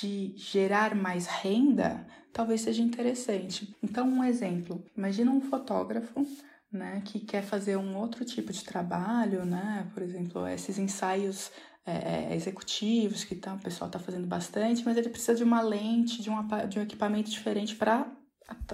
de 0.00 0.34
gerar 0.36 0.94
mais 0.94 1.26
renda, 1.26 2.06
talvez 2.32 2.60
seja 2.60 2.82
interessante. 2.82 3.74
Então, 3.82 4.06
um 4.08 4.24
exemplo: 4.24 4.84
imagina 4.96 5.30
um 5.30 5.40
fotógrafo 5.40 6.26
né, 6.70 7.02
que 7.04 7.20
quer 7.20 7.42
fazer 7.42 7.76
um 7.76 7.96
outro 7.96 8.24
tipo 8.24 8.52
de 8.52 8.64
trabalho, 8.64 9.44
né, 9.44 9.88
por 9.94 10.02
exemplo, 10.02 10.46
esses 10.48 10.78
ensaios 10.78 11.50
é, 11.86 12.30
é 12.32 12.34
executivos 12.34 13.22
que 13.24 13.36
tá, 13.36 13.54
o 13.54 13.60
pessoal 13.60 13.88
está 13.88 13.98
fazendo 13.98 14.26
bastante, 14.26 14.84
mas 14.84 14.96
ele 14.96 15.08
precisa 15.08 15.34
de 15.34 15.44
uma 15.44 15.60
lente, 15.60 16.20
de, 16.20 16.30
um 16.30 16.36
de 16.68 16.78
um 16.78 16.82
equipamento 16.82 17.30
diferente 17.30 17.76
para 17.76 18.10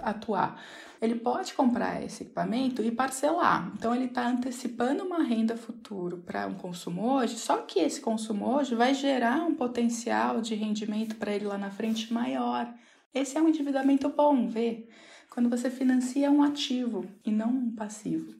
atuar. 0.02 0.62
Ele 1.00 1.14
pode 1.14 1.54
comprar 1.54 2.02
esse 2.02 2.24
equipamento 2.24 2.82
e 2.82 2.90
parcelar. 2.90 3.72
Então, 3.74 3.94
ele 3.94 4.06
está 4.06 4.26
antecipando 4.28 5.04
uma 5.04 5.22
renda 5.22 5.56
futuro 5.56 6.18
para 6.18 6.46
um 6.46 6.54
consumo 6.54 7.14
hoje, 7.14 7.38
só 7.38 7.58
que 7.58 7.80
esse 7.80 8.00
consumo 8.00 8.46
hoje 8.56 8.74
vai 8.74 8.94
gerar 8.94 9.42
um 9.46 9.54
potencial 9.54 10.40
de 10.40 10.54
rendimento 10.54 11.16
para 11.16 11.32
ele 11.32 11.46
lá 11.46 11.56
na 11.56 11.70
frente 11.70 12.12
maior. 12.12 12.72
Esse 13.14 13.38
é 13.38 13.42
um 13.42 13.48
endividamento 13.48 14.08
bom, 14.08 14.48
vê? 14.48 14.86
quando 15.30 15.48
você 15.48 15.70
financia 15.70 16.30
um 16.30 16.42
ativo 16.42 17.08
e 17.24 17.30
não 17.30 17.48
um 17.48 17.74
passivo. 17.74 18.34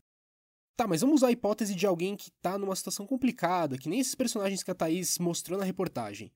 Tá, 0.77 0.87
mas 0.87 1.01
vamos 1.01 1.17
usar 1.17 1.29
a 1.29 1.33
hipótese 1.33 1.75
de 1.75 1.87
alguém 1.87 2.17
que 2.17 2.31
está 2.31 2.59
numa 2.59 2.75
situação 2.75 3.07
complicada, 3.07 3.79
que 3.79 3.89
nem 3.89 4.01
esses 4.01 4.15
personagens 4.15 4.63
que 4.63 4.71
a 4.71 4.75
Thaís 4.75 5.19
mostrou 5.19 5.59
na 5.59 5.65
reportagem. 5.65 6.33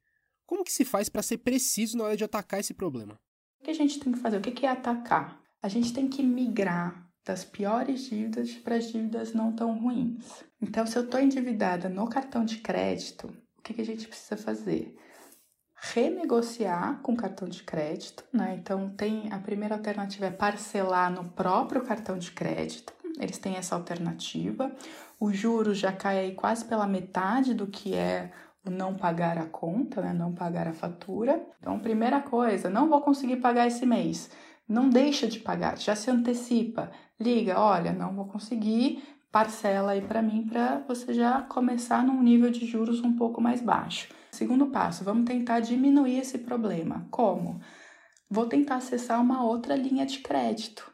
Como 0.47 0.65
que 0.65 0.73
se 0.73 0.85
faz 0.85 1.09
para 1.09 1.23
ser 1.23 1.39
preciso 1.39 1.97
na 1.97 2.05
hora 2.05 2.17
de 2.17 2.25
atacar 2.25 2.61
esse 2.61 2.73
problema? 2.73 3.19
O 3.65 3.67
que 3.67 3.71
a 3.71 3.75
gente 3.75 3.99
tem 3.99 4.13
que 4.13 4.19
fazer? 4.19 4.37
O 4.37 4.43
que 4.43 4.67
é 4.67 4.69
atacar? 4.69 5.41
A 5.63 5.69
gente 5.69 5.91
tem 5.95 6.07
que 6.07 6.23
migrar 6.23 7.09
das 7.25 7.47
piores 7.47 8.03
dívidas 8.11 8.53
para 8.57 8.75
as 8.75 8.93
dívidas 8.93 9.33
não 9.33 9.57
tão 9.57 9.79
ruins. 9.79 10.45
Então, 10.61 10.87
se 10.87 10.99
eu 10.99 11.05
estou 11.05 11.19
endividada 11.19 11.89
no 11.89 12.07
cartão 12.07 12.45
de 12.45 12.59
crédito, 12.59 13.35
o 13.57 13.63
que, 13.63 13.81
a 13.81 13.85
gente 13.87 14.07
precisa 14.07 14.37
fazer? 14.37 14.95
renegociar 15.95 17.01
com 17.01 17.17
cartão 17.17 17.49
de 17.49 17.63
crédito, 17.63 18.23
né? 18.31 18.55
Então 18.59 18.91
tem 18.91 19.33
a 19.33 19.39
primeira 19.39 19.75
alternativa 19.75 20.27
é 20.27 20.31
parcelar 20.31 21.11
no 21.11 21.31
próprio 21.31 21.83
cartão 21.83 22.19
de 22.19 22.33
crédito. 22.33 22.93
Eles 23.19 23.39
têm 23.39 23.57
essa 23.57 23.75
alternativa. 23.75 24.71
O 25.19 25.33
juro 25.33 25.75
já 25.75 25.93
cai 25.93 26.19
aí 26.19 26.35
quase 26.35 26.67
pela 26.67 26.87
metade 26.87 27.55
do 27.55 27.67
que 27.67 27.95
é 27.95 28.31
o 28.54 28.54
não 28.71 28.95
pagar 28.95 29.39
a 29.39 29.47
conta, 29.47 30.01
né? 30.01 30.13
Não 30.13 30.33
pagar 30.33 30.67
a 30.67 30.73
fatura. 30.73 31.45
Então, 31.61 31.79
primeira 31.79 32.21
coisa, 32.21 32.71
não 32.71 32.89
vou 32.89 33.01
conseguir 33.01 33.37
pagar 33.37 33.67
esse 33.67 33.85
mês. 33.85 34.31
Não 34.69 34.89
deixa 34.89 35.27
de 35.27 35.39
pagar, 35.41 35.79
já 35.79 35.95
se 35.95 36.11
antecipa. 36.11 36.91
Liga, 37.21 37.61
olha, 37.61 37.93
não 37.93 38.15
vou 38.15 38.27
conseguir, 38.27 39.03
parcela 39.31 39.93
aí 39.93 40.01
para 40.01 40.23
mim 40.23 40.47
para 40.47 40.79
você 40.89 41.13
já 41.13 41.43
começar 41.43 42.03
num 42.03 42.23
nível 42.23 42.51
de 42.51 42.65
juros 42.65 43.01
um 43.03 43.15
pouco 43.15 43.41
mais 43.41 43.61
baixo. 43.61 44.09
Segundo 44.31 44.67
passo, 44.67 45.05
vamos 45.05 45.27
tentar 45.27 45.61
diminuir 45.61 46.19
esse 46.19 46.39
problema. 46.39 47.07
Como? 47.11 47.61
Vou 48.31 48.47
tentar 48.47 48.77
acessar 48.77 49.21
uma 49.21 49.45
outra 49.45 49.77
linha 49.77 50.07
de 50.07 50.21
crédito, 50.21 50.91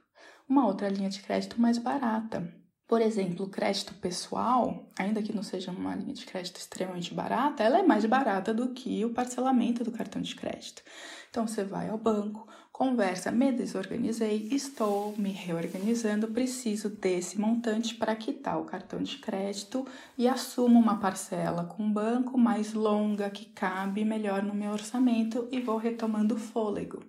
uma 0.49 0.67
outra 0.67 0.89
linha 0.89 1.09
de 1.09 1.23
crédito 1.23 1.61
mais 1.61 1.79
barata. 1.79 2.60
Por 2.91 3.01
exemplo, 3.01 3.47
o 3.47 3.49
crédito 3.49 3.95
pessoal, 3.95 4.85
ainda 4.99 5.23
que 5.23 5.33
não 5.33 5.45
seja 5.45 5.71
uma 5.71 5.95
linha 5.95 6.13
de 6.13 6.27
crédito 6.27 6.57
extremamente 6.57 7.15
barata, 7.15 7.63
ela 7.63 7.79
é 7.79 7.85
mais 7.85 8.05
barata 8.05 8.53
do 8.53 8.71
que 8.71 9.05
o 9.05 9.15
parcelamento 9.15 9.85
do 9.85 9.93
cartão 9.93 10.21
de 10.21 10.35
crédito. 10.35 10.83
Então 11.31 11.47
você 11.47 11.63
vai 11.63 11.89
ao 11.89 11.97
banco, 11.97 12.49
conversa, 12.73 13.31
me 13.31 13.53
desorganizei, 13.53 14.49
estou 14.51 15.15
me 15.17 15.31
reorganizando, 15.31 16.33
preciso 16.33 16.89
desse 16.89 17.41
montante 17.41 17.95
para 17.95 18.17
quitar 18.17 18.61
o 18.61 18.65
cartão 18.65 19.01
de 19.01 19.19
crédito 19.19 19.87
e 20.19 20.27
assumo 20.27 20.77
uma 20.77 20.99
parcela 20.99 21.63
com 21.63 21.87
o 21.87 21.91
banco 21.91 22.37
mais 22.37 22.75
longa 22.75 23.31
que 23.31 23.45
cabe 23.45 24.05
melhor 24.05 24.43
no 24.43 24.53
meu 24.53 24.73
orçamento 24.73 25.47
e 25.53 25.61
vou 25.61 25.77
retomando 25.77 26.35
o 26.35 26.39
fôlego. 26.39 27.05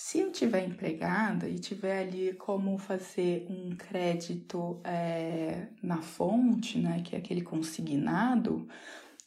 Se 0.00 0.20
eu 0.20 0.30
tiver 0.30 0.64
empregada 0.64 1.48
e 1.48 1.58
tiver 1.58 2.02
ali 2.02 2.32
como 2.34 2.78
fazer 2.78 3.48
um 3.50 3.74
crédito 3.74 4.80
é, 4.84 5.66
na 5.82 6.00
fonte, 6.00 6.78
né, 6.78 7.02
que 7.04 7.16
é 7.16 7.18
aquele 7.18 7.42
consignado, 7.42 8.68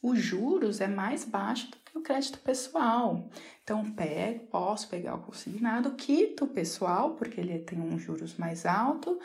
os 0.02 0.18
juros 0.18 0.80
é 0.80 0.88
mais 0.88 1.26
baixo 1.26 1.70
do 1.70 1.76
que 1.76 1.98
o 1.98 2.00
crédito 2.00 2.38
pessoal. 2.38 3.28
Então, 3.62 3.92
pego, 3.92 4.46
posso 4.46 4.88
pegar 4.88 5.16
o 5.16 5.20
consignado, 5.20 5.90
quito 5.90 6.46
o 6.46 6.48
pessoal, 6.48 7.16
porque 7.16 7.38
ele 7.38 7.58
tem 7.58 7.78
um 7.78 7.98
juros 7.98 8.38
mais 8.38 8.64
alto, 8.64 9.20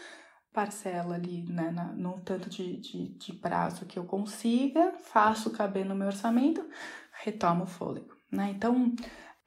parcela 0.52 1.16
ali 1.16 1.44
né, 1.44 1.72
na, 1.72 1.86
no 1.94 2.20
tanto 2.20 2.50
de, 2.50 2.76
de, 2.76 3.08
de 3.08 3.32
prazo 3.32 3.86
que 3.86 3.98
eu 3.98 4.04
consiga, 4.04 4.92
faço 5.02 5.50
caber 5.52 5.86
no 5.86 5.96
meu 5.96 6.08
orçamento, 6.08 6.68
retomo 7.24 7.64
o 7.64 7.68
fôlego. 7.68 8.18
Né? 8.30 8.52
Então, 8.54 8.94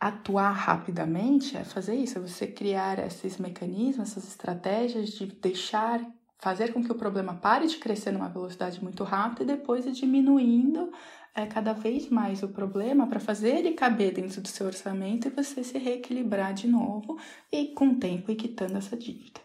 atuar 0.01 0.53
rapidamente 0.53 1.57
é 1.59 1.63
fazer 1.63 1.95
isso, 1.95 2.17
é 2.17 2.21
você 2.23 2.47
criar 2.47 2.99
esses 2.99 3.37
mecanismos, 3.37 4.11
essas 4.11 4.27
estratégias 4.27 5.11
de 5.11 5.27
deixar, 5.27 6.01
fazer 6.39 6.73
com 6.73 6.83
que 6.83 6.91
o 6.91 6.95
problema 6.95 7.35
pare 7.35 7.67
de 7.67 7.77
crescer 7.77 8.11
numa 8.11 8.31
velocidade 8.31 8.83
muito 8.83 9.05
rápida 9.05 9.43
e 9.43 9.57
depois 9.57 9.85
ir 9.85 9.93
diminuindo 9.93 10.91
é, 11.35 11.45
cada 11.47 11.75
vez 11.75 12.09
mais 12.09 12.43
o 12.43 12.49
problema 12.49 13.07
para 13.07 13.21
fazer 13.21 13.59
ele 13.59 13.73
caber 13.73 14.15
dentro 14.15 14.41
do 14.41 14.49
seu 14.49 14.67
orçamento 14.67 15.29
e 15.29 15.31
você 15.31 15.63
se 15.63 15.77
reequilibrar 15.77 16.55
de 16.55 16.67
novo 16.67 17.19
e 17.53 17.69
com 17.75 17.91
o 17.91 17.97
tempo 18.01 18.33
ir 18.33 18.37
quitando 18.37 18.79
essa 18.79 18.97
dívida. 18.97 19.41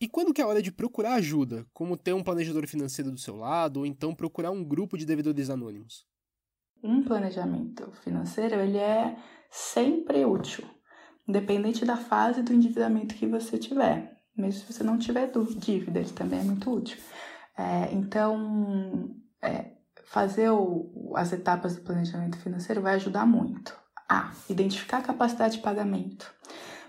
E 0.00 0.08
quando 0.08 0.32
que 0.32 0.40
é 0.40 0.44
a 0.44 0.48
hora 0.48 0.62
de 0.62 0.72
procurar 0.72 1.14
ajuda, 1.14 1.66
como 1.74 1.96
ter 1.96 2.14
um 2.14 2.22
planejador 2.22 2.66
financeiro 2.66 3.10
do 3.10 3.18
seu 3.18 3.36
lado 3.36 3.78
ou 3.78 3.86
então 3.86 4.14
procurar 4.14 4.50
um 4.50 4.64
grupo 4.64 4.96
de 4.96 5.04
devedores 5.04 5.50
anônimos? 5.50 6.09
Um 6.82 7.02
planejamento 7.02 7.90
financeiro 8.02 8.56
ele 8.56 8.78
é 8.78 9.16
sempre 9.50 10.24
útil, 10.24 10.64
independente 11.28 11.84
da 11.84 11.96
fase 11.96 12.42
do 12.42 12.52
endividamento 12.52 13.14
que 13.14 13.26
você 13.26 13.58
tiver. 13.58 14.16
Mesmo 14.36 14.60
se 14.60 14.72
você 14.72 14.82
não 14.82 14.98
tiver 14.98 15.30
dívida, 15.56 15.98
ele 16.00 16.10
também 16.10 16.40
é 16.40 16.42
muito 16.42 16.70
útil. 16.70 16.98
É, 17.56 17.92
então, 17.92 19.14
é, 19.42 19.72
fazer 20.04 20.50
o, 20.50 21.12
as 21.16 21.32
etapas 21.32 21.76
do 21.76 21.82
planejamento 21.82 22.38
financeiro 22.38 22.80
vai 22.80 22.94
ajudar 22.94 23.26
muito. 23.26 23.78
A. 24.08 24.32
Identificar 24.48 24.98
a 24.98 25.02
capacidade 25.02 25.56
de 25.58 25.62
pagamento. 25.62 26.32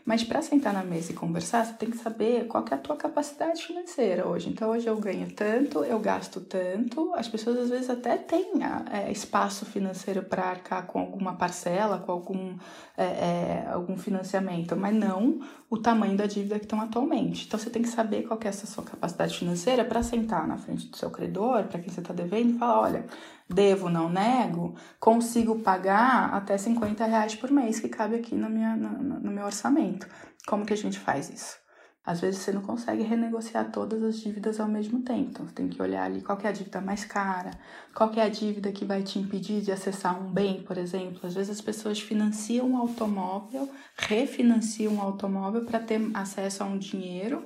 Mas 0.04 0.24
para 0.24 0.42
sentar 0.42 0.74
na 0.74 0.84
mesa 0.84 1.12
e 1.12 1.16
conversar, 1.16 1.66
você 1.66 1.74
tem 1.74 1.90
que 1.90 1.98
saber 1.98 2.48
qual 2.48 2.64
que 2.64 2.74
é 2.74 2.78
a 2.78 2.80
tua 2.80 2.96
capacidade 2.96 3.64
financeira 3.64 4.28
hoje. 4.28 4.50
Então, 4.50 4.72
hoje 4.72 4.88
eu 4.88 4.98
ganho 4.98 5.32
tanto, 5.32 5.84
eu 5.84 6.00
gasto 6.00 6.42
tanto. 6.42 7.14
As 7.16 7.28
pessoas 7.28 7.58
às 7.58 7.70
vezes 7.70 7.90
até 7.90 8.18
têm 8.18 8.52
é, 8.92 9.12
espaço 9.12 9.66
financeiro 9.66 10.24
para 10.24 10.44
arcar 10.44 10.88
com 10.88 11.00
alguma 11.00 11.36
parcela, 11.36 12.00
com 12.00 12.12
algum, 12.12 12.56
é, 12.98 13.04
é, 13.04 13.68
algum 13.72 13.98
financiamento, 13.98 14.76
mas 14.76 14.96
não 14.96 15.40
o 15.70 15.78
tamanho 15.78 16.18
da 16.18 16.26
dívida 16.26 16.58
que 16.58 16.66
estão 16.66 16.82
atualmente. 16.82 17.46
Então, 17.46 17.60
você 17.60 17.70
tem 17.70 17.82
que 17.82 17.90
saber 17.90 18.24
qual 18.24 18.40
que 18.40 18.48
é 18.48 18.50
essa 18.50 18.66
sua 18.66 18.84
capacidade 18.84 19.38
financeira 19.38 19.86
para 19.86 20.02
sentar 20.02 20.48
na 20.48 20.58
frente 20.58 20.88
do 20.88 20.98
seu 20.98 21.10
credor, 21.12 21.66
para 21.66 21.80
quem 21.80 21.92
você 21.92 22.02
está 22.02 22.14
devendo, 22.14 22.56
e 22.56 22.58
falar: 22.58 22.82
olha, 22.82 23.06
devo, 23.54 23.90
não 23.90 24.10
nego, 24.10 24.76
consigo 25.00 25.60
pagar 25.60 26.34
até 26.34 26.58
50 26.58 27.06
reais 27.06 27.36
por 27.36 27.52
mês, 27.52 27.80
que 27.80 27.90
cabe 27.90 28.16
aqui 28.16 28.36
no, 28.36 28.50
minha, 28.50 28.76
no, 28.76 29.20
no 29.20 29.32
meu 29.32 29.46
orçamento. 29.46 30.08
Como 30.48 30.66
que 30.66 30.74
a 30.74 30.78
gente 30.78 31.00
faz 31.00 31.30
isso? 31.30 31.62
Às 32.04 32.20
vezes 32.20 32.42
você 32.42 32.52
não 32.52 32.64
consegue 32.64 33.04
renegociar 33.04 33.72
todas 33.72 34.02
as 34.02 34.20
dívidas 34.20 34.60
ao 34.60 34.68
mesmo 34.68 35.04
tempo. 35.04 35.30
Então 35.30 35.46
você 35.46 35.54
tem 35.54 35.70
que 35.70 35.80
olhar 35.80 36.04
ali 36.04 36.22
qual 36.22 36.38
é 36.44 36.48
a 36.48 36.52
dívida 36.52 36.82
mais 36.82 37.06
cara, 37.06 37.52
qual 37.94 38.12
é 38.16 38.22
a 38.22 38.30
dívida 38.30 38.72
que 38.72 38.84
vai 38.84 39.04
te 39.04 39.20
impedir 39.20 39.62
de 39.62 39.72
acessar 39.72 40.20
um 40.20 40.32
bem, 40.32 40.64
por 40.64 40.80
exemplo. 40.80 41.20
Às 41.24 41.36
vezes 41.36 41.52
as 41.52 41.62
pessoas 41.62 42.00
financiam 42.00 42.72
um 42.72 42.78
automóvel, 42.78 43.70
refinanciam 43.96 44.96
um 44.96 45.02
automóvel 45.02 45.64
para 45.64 45.80
ter 45.80 46.02
acesso 46.16 46.64
a 46.64 46.66
um 46.66 46.78
dinheiro 46.78 47.46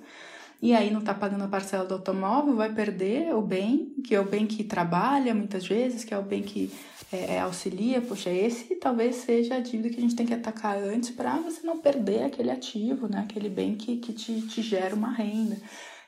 e 0.62 0.74
aí 0.74 0.90
não 0.90 1.00
está 1.00 1.14
pagando 1.14 1.44
a 1.44 1.48
parcela 1.48 1.86
do 1.86 1.94
automóvel, 1.94 2.56
vai 2.56 2.74
perder 2.74 3.36
o 3.36 3.42
bem, 3.42 3.94
que 4.04 4.16
é 4.16 4.20
o 4.20 4.26
bem 4.26 4.48
que 4.48 4.64
trabalha 4.64 5.34
muitas 5.36 5.68
vezes, 5.68 6.04
que 6.04 6.14
é 6.14 6.18
o 6.18 6.24
bem 6.24 6.42
que 6.42 6.72
é, 7.12 7.36
é, 7.36 7.40
auxilia. 7.40 8.02
Poxa, 8.02 8.30
esse 8.30 8.76
talvez 8.76 9.18
seja 9.18 9.56
a 9.56 9.60
dívida 9.60 9.90
que 9.90 9.98
a 9.98 10.02
gente 10.02 10.16
tem 10.16 10.26
que 10.26 10.34
atacar 10.34 10.78
antes 10.78 11.12
para 11.12 11.38
você 11.38 11.66
não 11.66 11.78
perder 11.78 12.24
aquele 12.24 12.50
ativo, 12.50 13.08
né? 13.08 13.20
aquele 13.20 13.50
bem 13.50 13.76
que, 13.76 13.98
que 13.98 14.14
te, 14.14 14.42
te 14.42 14.62
gera 14.62 14.96
uma 14.96 15.12
renda. 15.12 15.58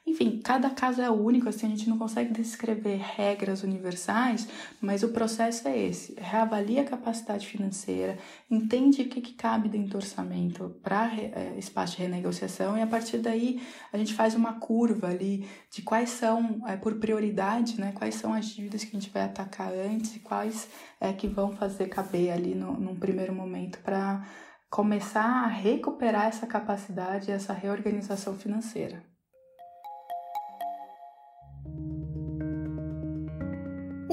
Enfim, 0.07 0.39
cada 0.41 0.69
caso 0.69 1.01
é 1.01 1.11
único, 1.11 1.49
assim, 1.49 1.67
a 1.67 1.69
gente 1.69 1.89
não 1.89 1.97
consegue 1.97 2.31
descrever 2.31 2.95
regras 2.95 3.61
universais, 3.61 4.47
mas 4.79 5.03
o 5.03 5.09
processo 5.09 5.67
é 5.67 5.77
esse: 5.77 6.15
reavalia 6.17 6.81
a 6.81 6.85
capacidade 6.85 7.45
financeira, 7.45 8.17
entende 8.49 9.01
o 9.01 9.09
que, 9.09 9.19
que 9.19 9.33
cabe 9.33 9.67
dentro 9.67 9.89
do 9.89 9.97
orçamento 9.97 10.77
para 10.81 11.13
é, 11.13 11.55
espaço 11.57 11.97
de 11.97 12.03
renegociação, 12.03 12.77
e 12.77 12.81
a 12.81 12.87
partir 12.87 13.17
daí 13.17 13.61
a 13.91 13.97
gente 13.97 14.13
faz 14.13 14.33
uma 14.33 14.53
curva 14.53 15.07
ali 15.07 15.45
de 15.69 15.81
quais 15.81 16.09
são, 16.11 16.61
é, 16.65 16.77
por 16.77 16.95
prioridade, 16.95 17.77
né, 17.77 17.91
quais 17.91 18.15
são 18.15 18.33
as 18.33 18.45
dívidas 18.45 18.85
que 18.85 18.95
a 18.95 18.99
gente 18.99 19.11
vai 19.11 19.23
atacar 19.23 19.73
antes 19.73 20.15
e 20.15 20.19
quais 20.19 20.69
é, 21.01 21.11
que 21.11 21.27
vão 21.27 21.51
fazer 21.51 21.89
caber 21.89 22.31
ali 22.31 22.55
no, 22.55 22.79
num 22.79 22.95
primeiro 22.95 23.33
momento 23.35 23.79
para 23.79 24.25
começar 24.69 25.43
a 25.43 25.47
recuperar 25.47 26.27
essa 26.27 26.47
capacidade, 26.47 27.29
essa 27.29 27.51
reorganização 27.51 28.37
financeira. 28.37 29.03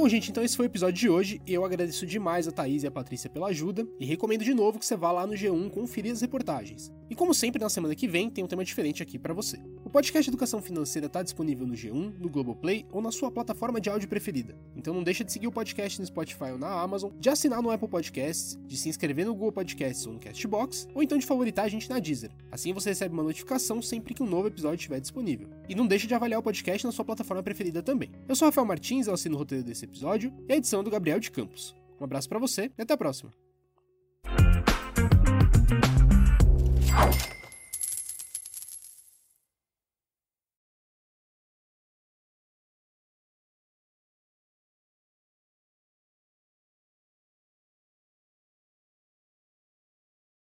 Bom, 0.05 0.09
gente, 0.11 0.31
então 0.31 0.45
esse 0.45 0.55
foi 0.55 0.67
o 0.67 0.69
episódio 0.69 1.01
de 1.01 1.09
hoje. 1.09 1.41
Eu 1.47 1.65
agradeço 1.65 2.05
demais 2.05 2.47
a 2.47 2.53
Thaís 2.53 2.83
e 2.83 2.87
a 2.87 2.91
Patrícia 2.91 3.31
pela 3.31 3.47
ajuda 3.47 3.89
e 3.99 4.05
recomendo 4.05 4.45
de 4.45 4.53
novo 4.53 4.79
que 4.79 4.85
você 4.85 4.95
vá 4.95 5.11
lá 5.11 5.27
no 5.27 5.33
G1 5.33 5.71
conferir 5.71 6.13
as 6.13 6.21
reportagens. 6.21 6.93
E 7.09 7.15
como 7.15 7.33
sempre, 7.33 7.59
na 7.59 7.71
semana 7.71 7.95
que 7.95 8.07
vem 8.07 8.29
tem 8.29 8.45
um 8.45 8.47
tema 8.47 8.63
diferente 8.63 9.03
aqui 9.03 9.19
para 9.19 9.33
você. 9.33 9.59
O 9.83 9.89
podcast 9.89 10.29
Educação 10.29 10.61
Financeira 10.61 11.07
está 11.07 11.23
disponível 11.23 11.67
no 11.67 11.73
G1, 11.73 12.19
no 12.19 12.29
Globoplay 12.29 12.85
ou 12.93 13.01
na 13.01 13.11
sua 13.11 13.31
plataforma 13.31 13.81
de 13.81 13.89
áudio 13.89 14.07
preferida. 14.07 14.55
Então 14.77 14.93
não 14.93 15.03
deixa 15.03 15.25
de 15.25 15.33
seguir 15.33 15.47
o 15.47 15.53
podcast 15.53 15.99
no 15.99 16.07
Spotify 16.07 16.51
ou 16.53 16.59
na 16.59 16.83
Amazon, 16.83 17.11
de 17.19 17.31
assinar 17.31 17.63
no 17.63 17.71
Apple 17.71 17.89
Podcasts, 17.89 18.59
de 18.67 18.77
se 18.77 18.91
inscrever 18.91 19.25
no 19.25 19.33
Google 19.33 19.53
Podcasts 19.53 20.07
ou 20.07 20.13
no 20.13 20.21
Castbox, 20.21 20.87
ou 20.95 21.03
então 21.03 21.17
de 21.17 21.25
favoritar 21.25 21.65
a 21.65 21.69
gente 21.69 21.89
na 21.89 21.99
Deezer. 21.99 22.31
Assim 22.53 22.75
você 22.75 22.91
recebe 22.91 23.15
uma 23.15 23.23
notificação 23.23 23.81
sempre 23.81 24.13
que 24.13 24.23
um 24.23 24.27
novo 24.27 24.49
episódio 24.49 24.77
estiver 24.77 25.01
disponível. 25.01 25.49
E 25.67 25.75
não 25.75 25.87
deixa 25.87 26.07
de 26.07 26.15
avaliar 26.15 26.41
o 26.41 26.43
podcast 26.43 26.85
na 26.85 26.93
sua 26.93 27.07
plataforma 27.07 27.43
preferida 27.43 27.83
também. 27.83 28.11
Eu 28.29 28.37
sou 28.37 28.45
Rafael 28.45 28.67
Martins, 28.67 29.07
eu 29.07 29.15
assino 29.15 29.35
o 29.37 29.39
roteiro 29.39 29.65
desse 29.65 29.94
episódio 29.95 30.33
e 30.49 30.53
a 30.53 30.57
edição 30.57 30.83
do 30.83 30.91
Gabriel 30.91 31.21
de 31.21 31.31
Campos. 31.31 31.75
Um 32.01 32.05
abraço 32.05 32.29
para 32.29 32.41
você 32.41 32.71
e 32.77 32.83
até 32.83 32.95
a 32.95 32.97
próxima. 32.97 33.31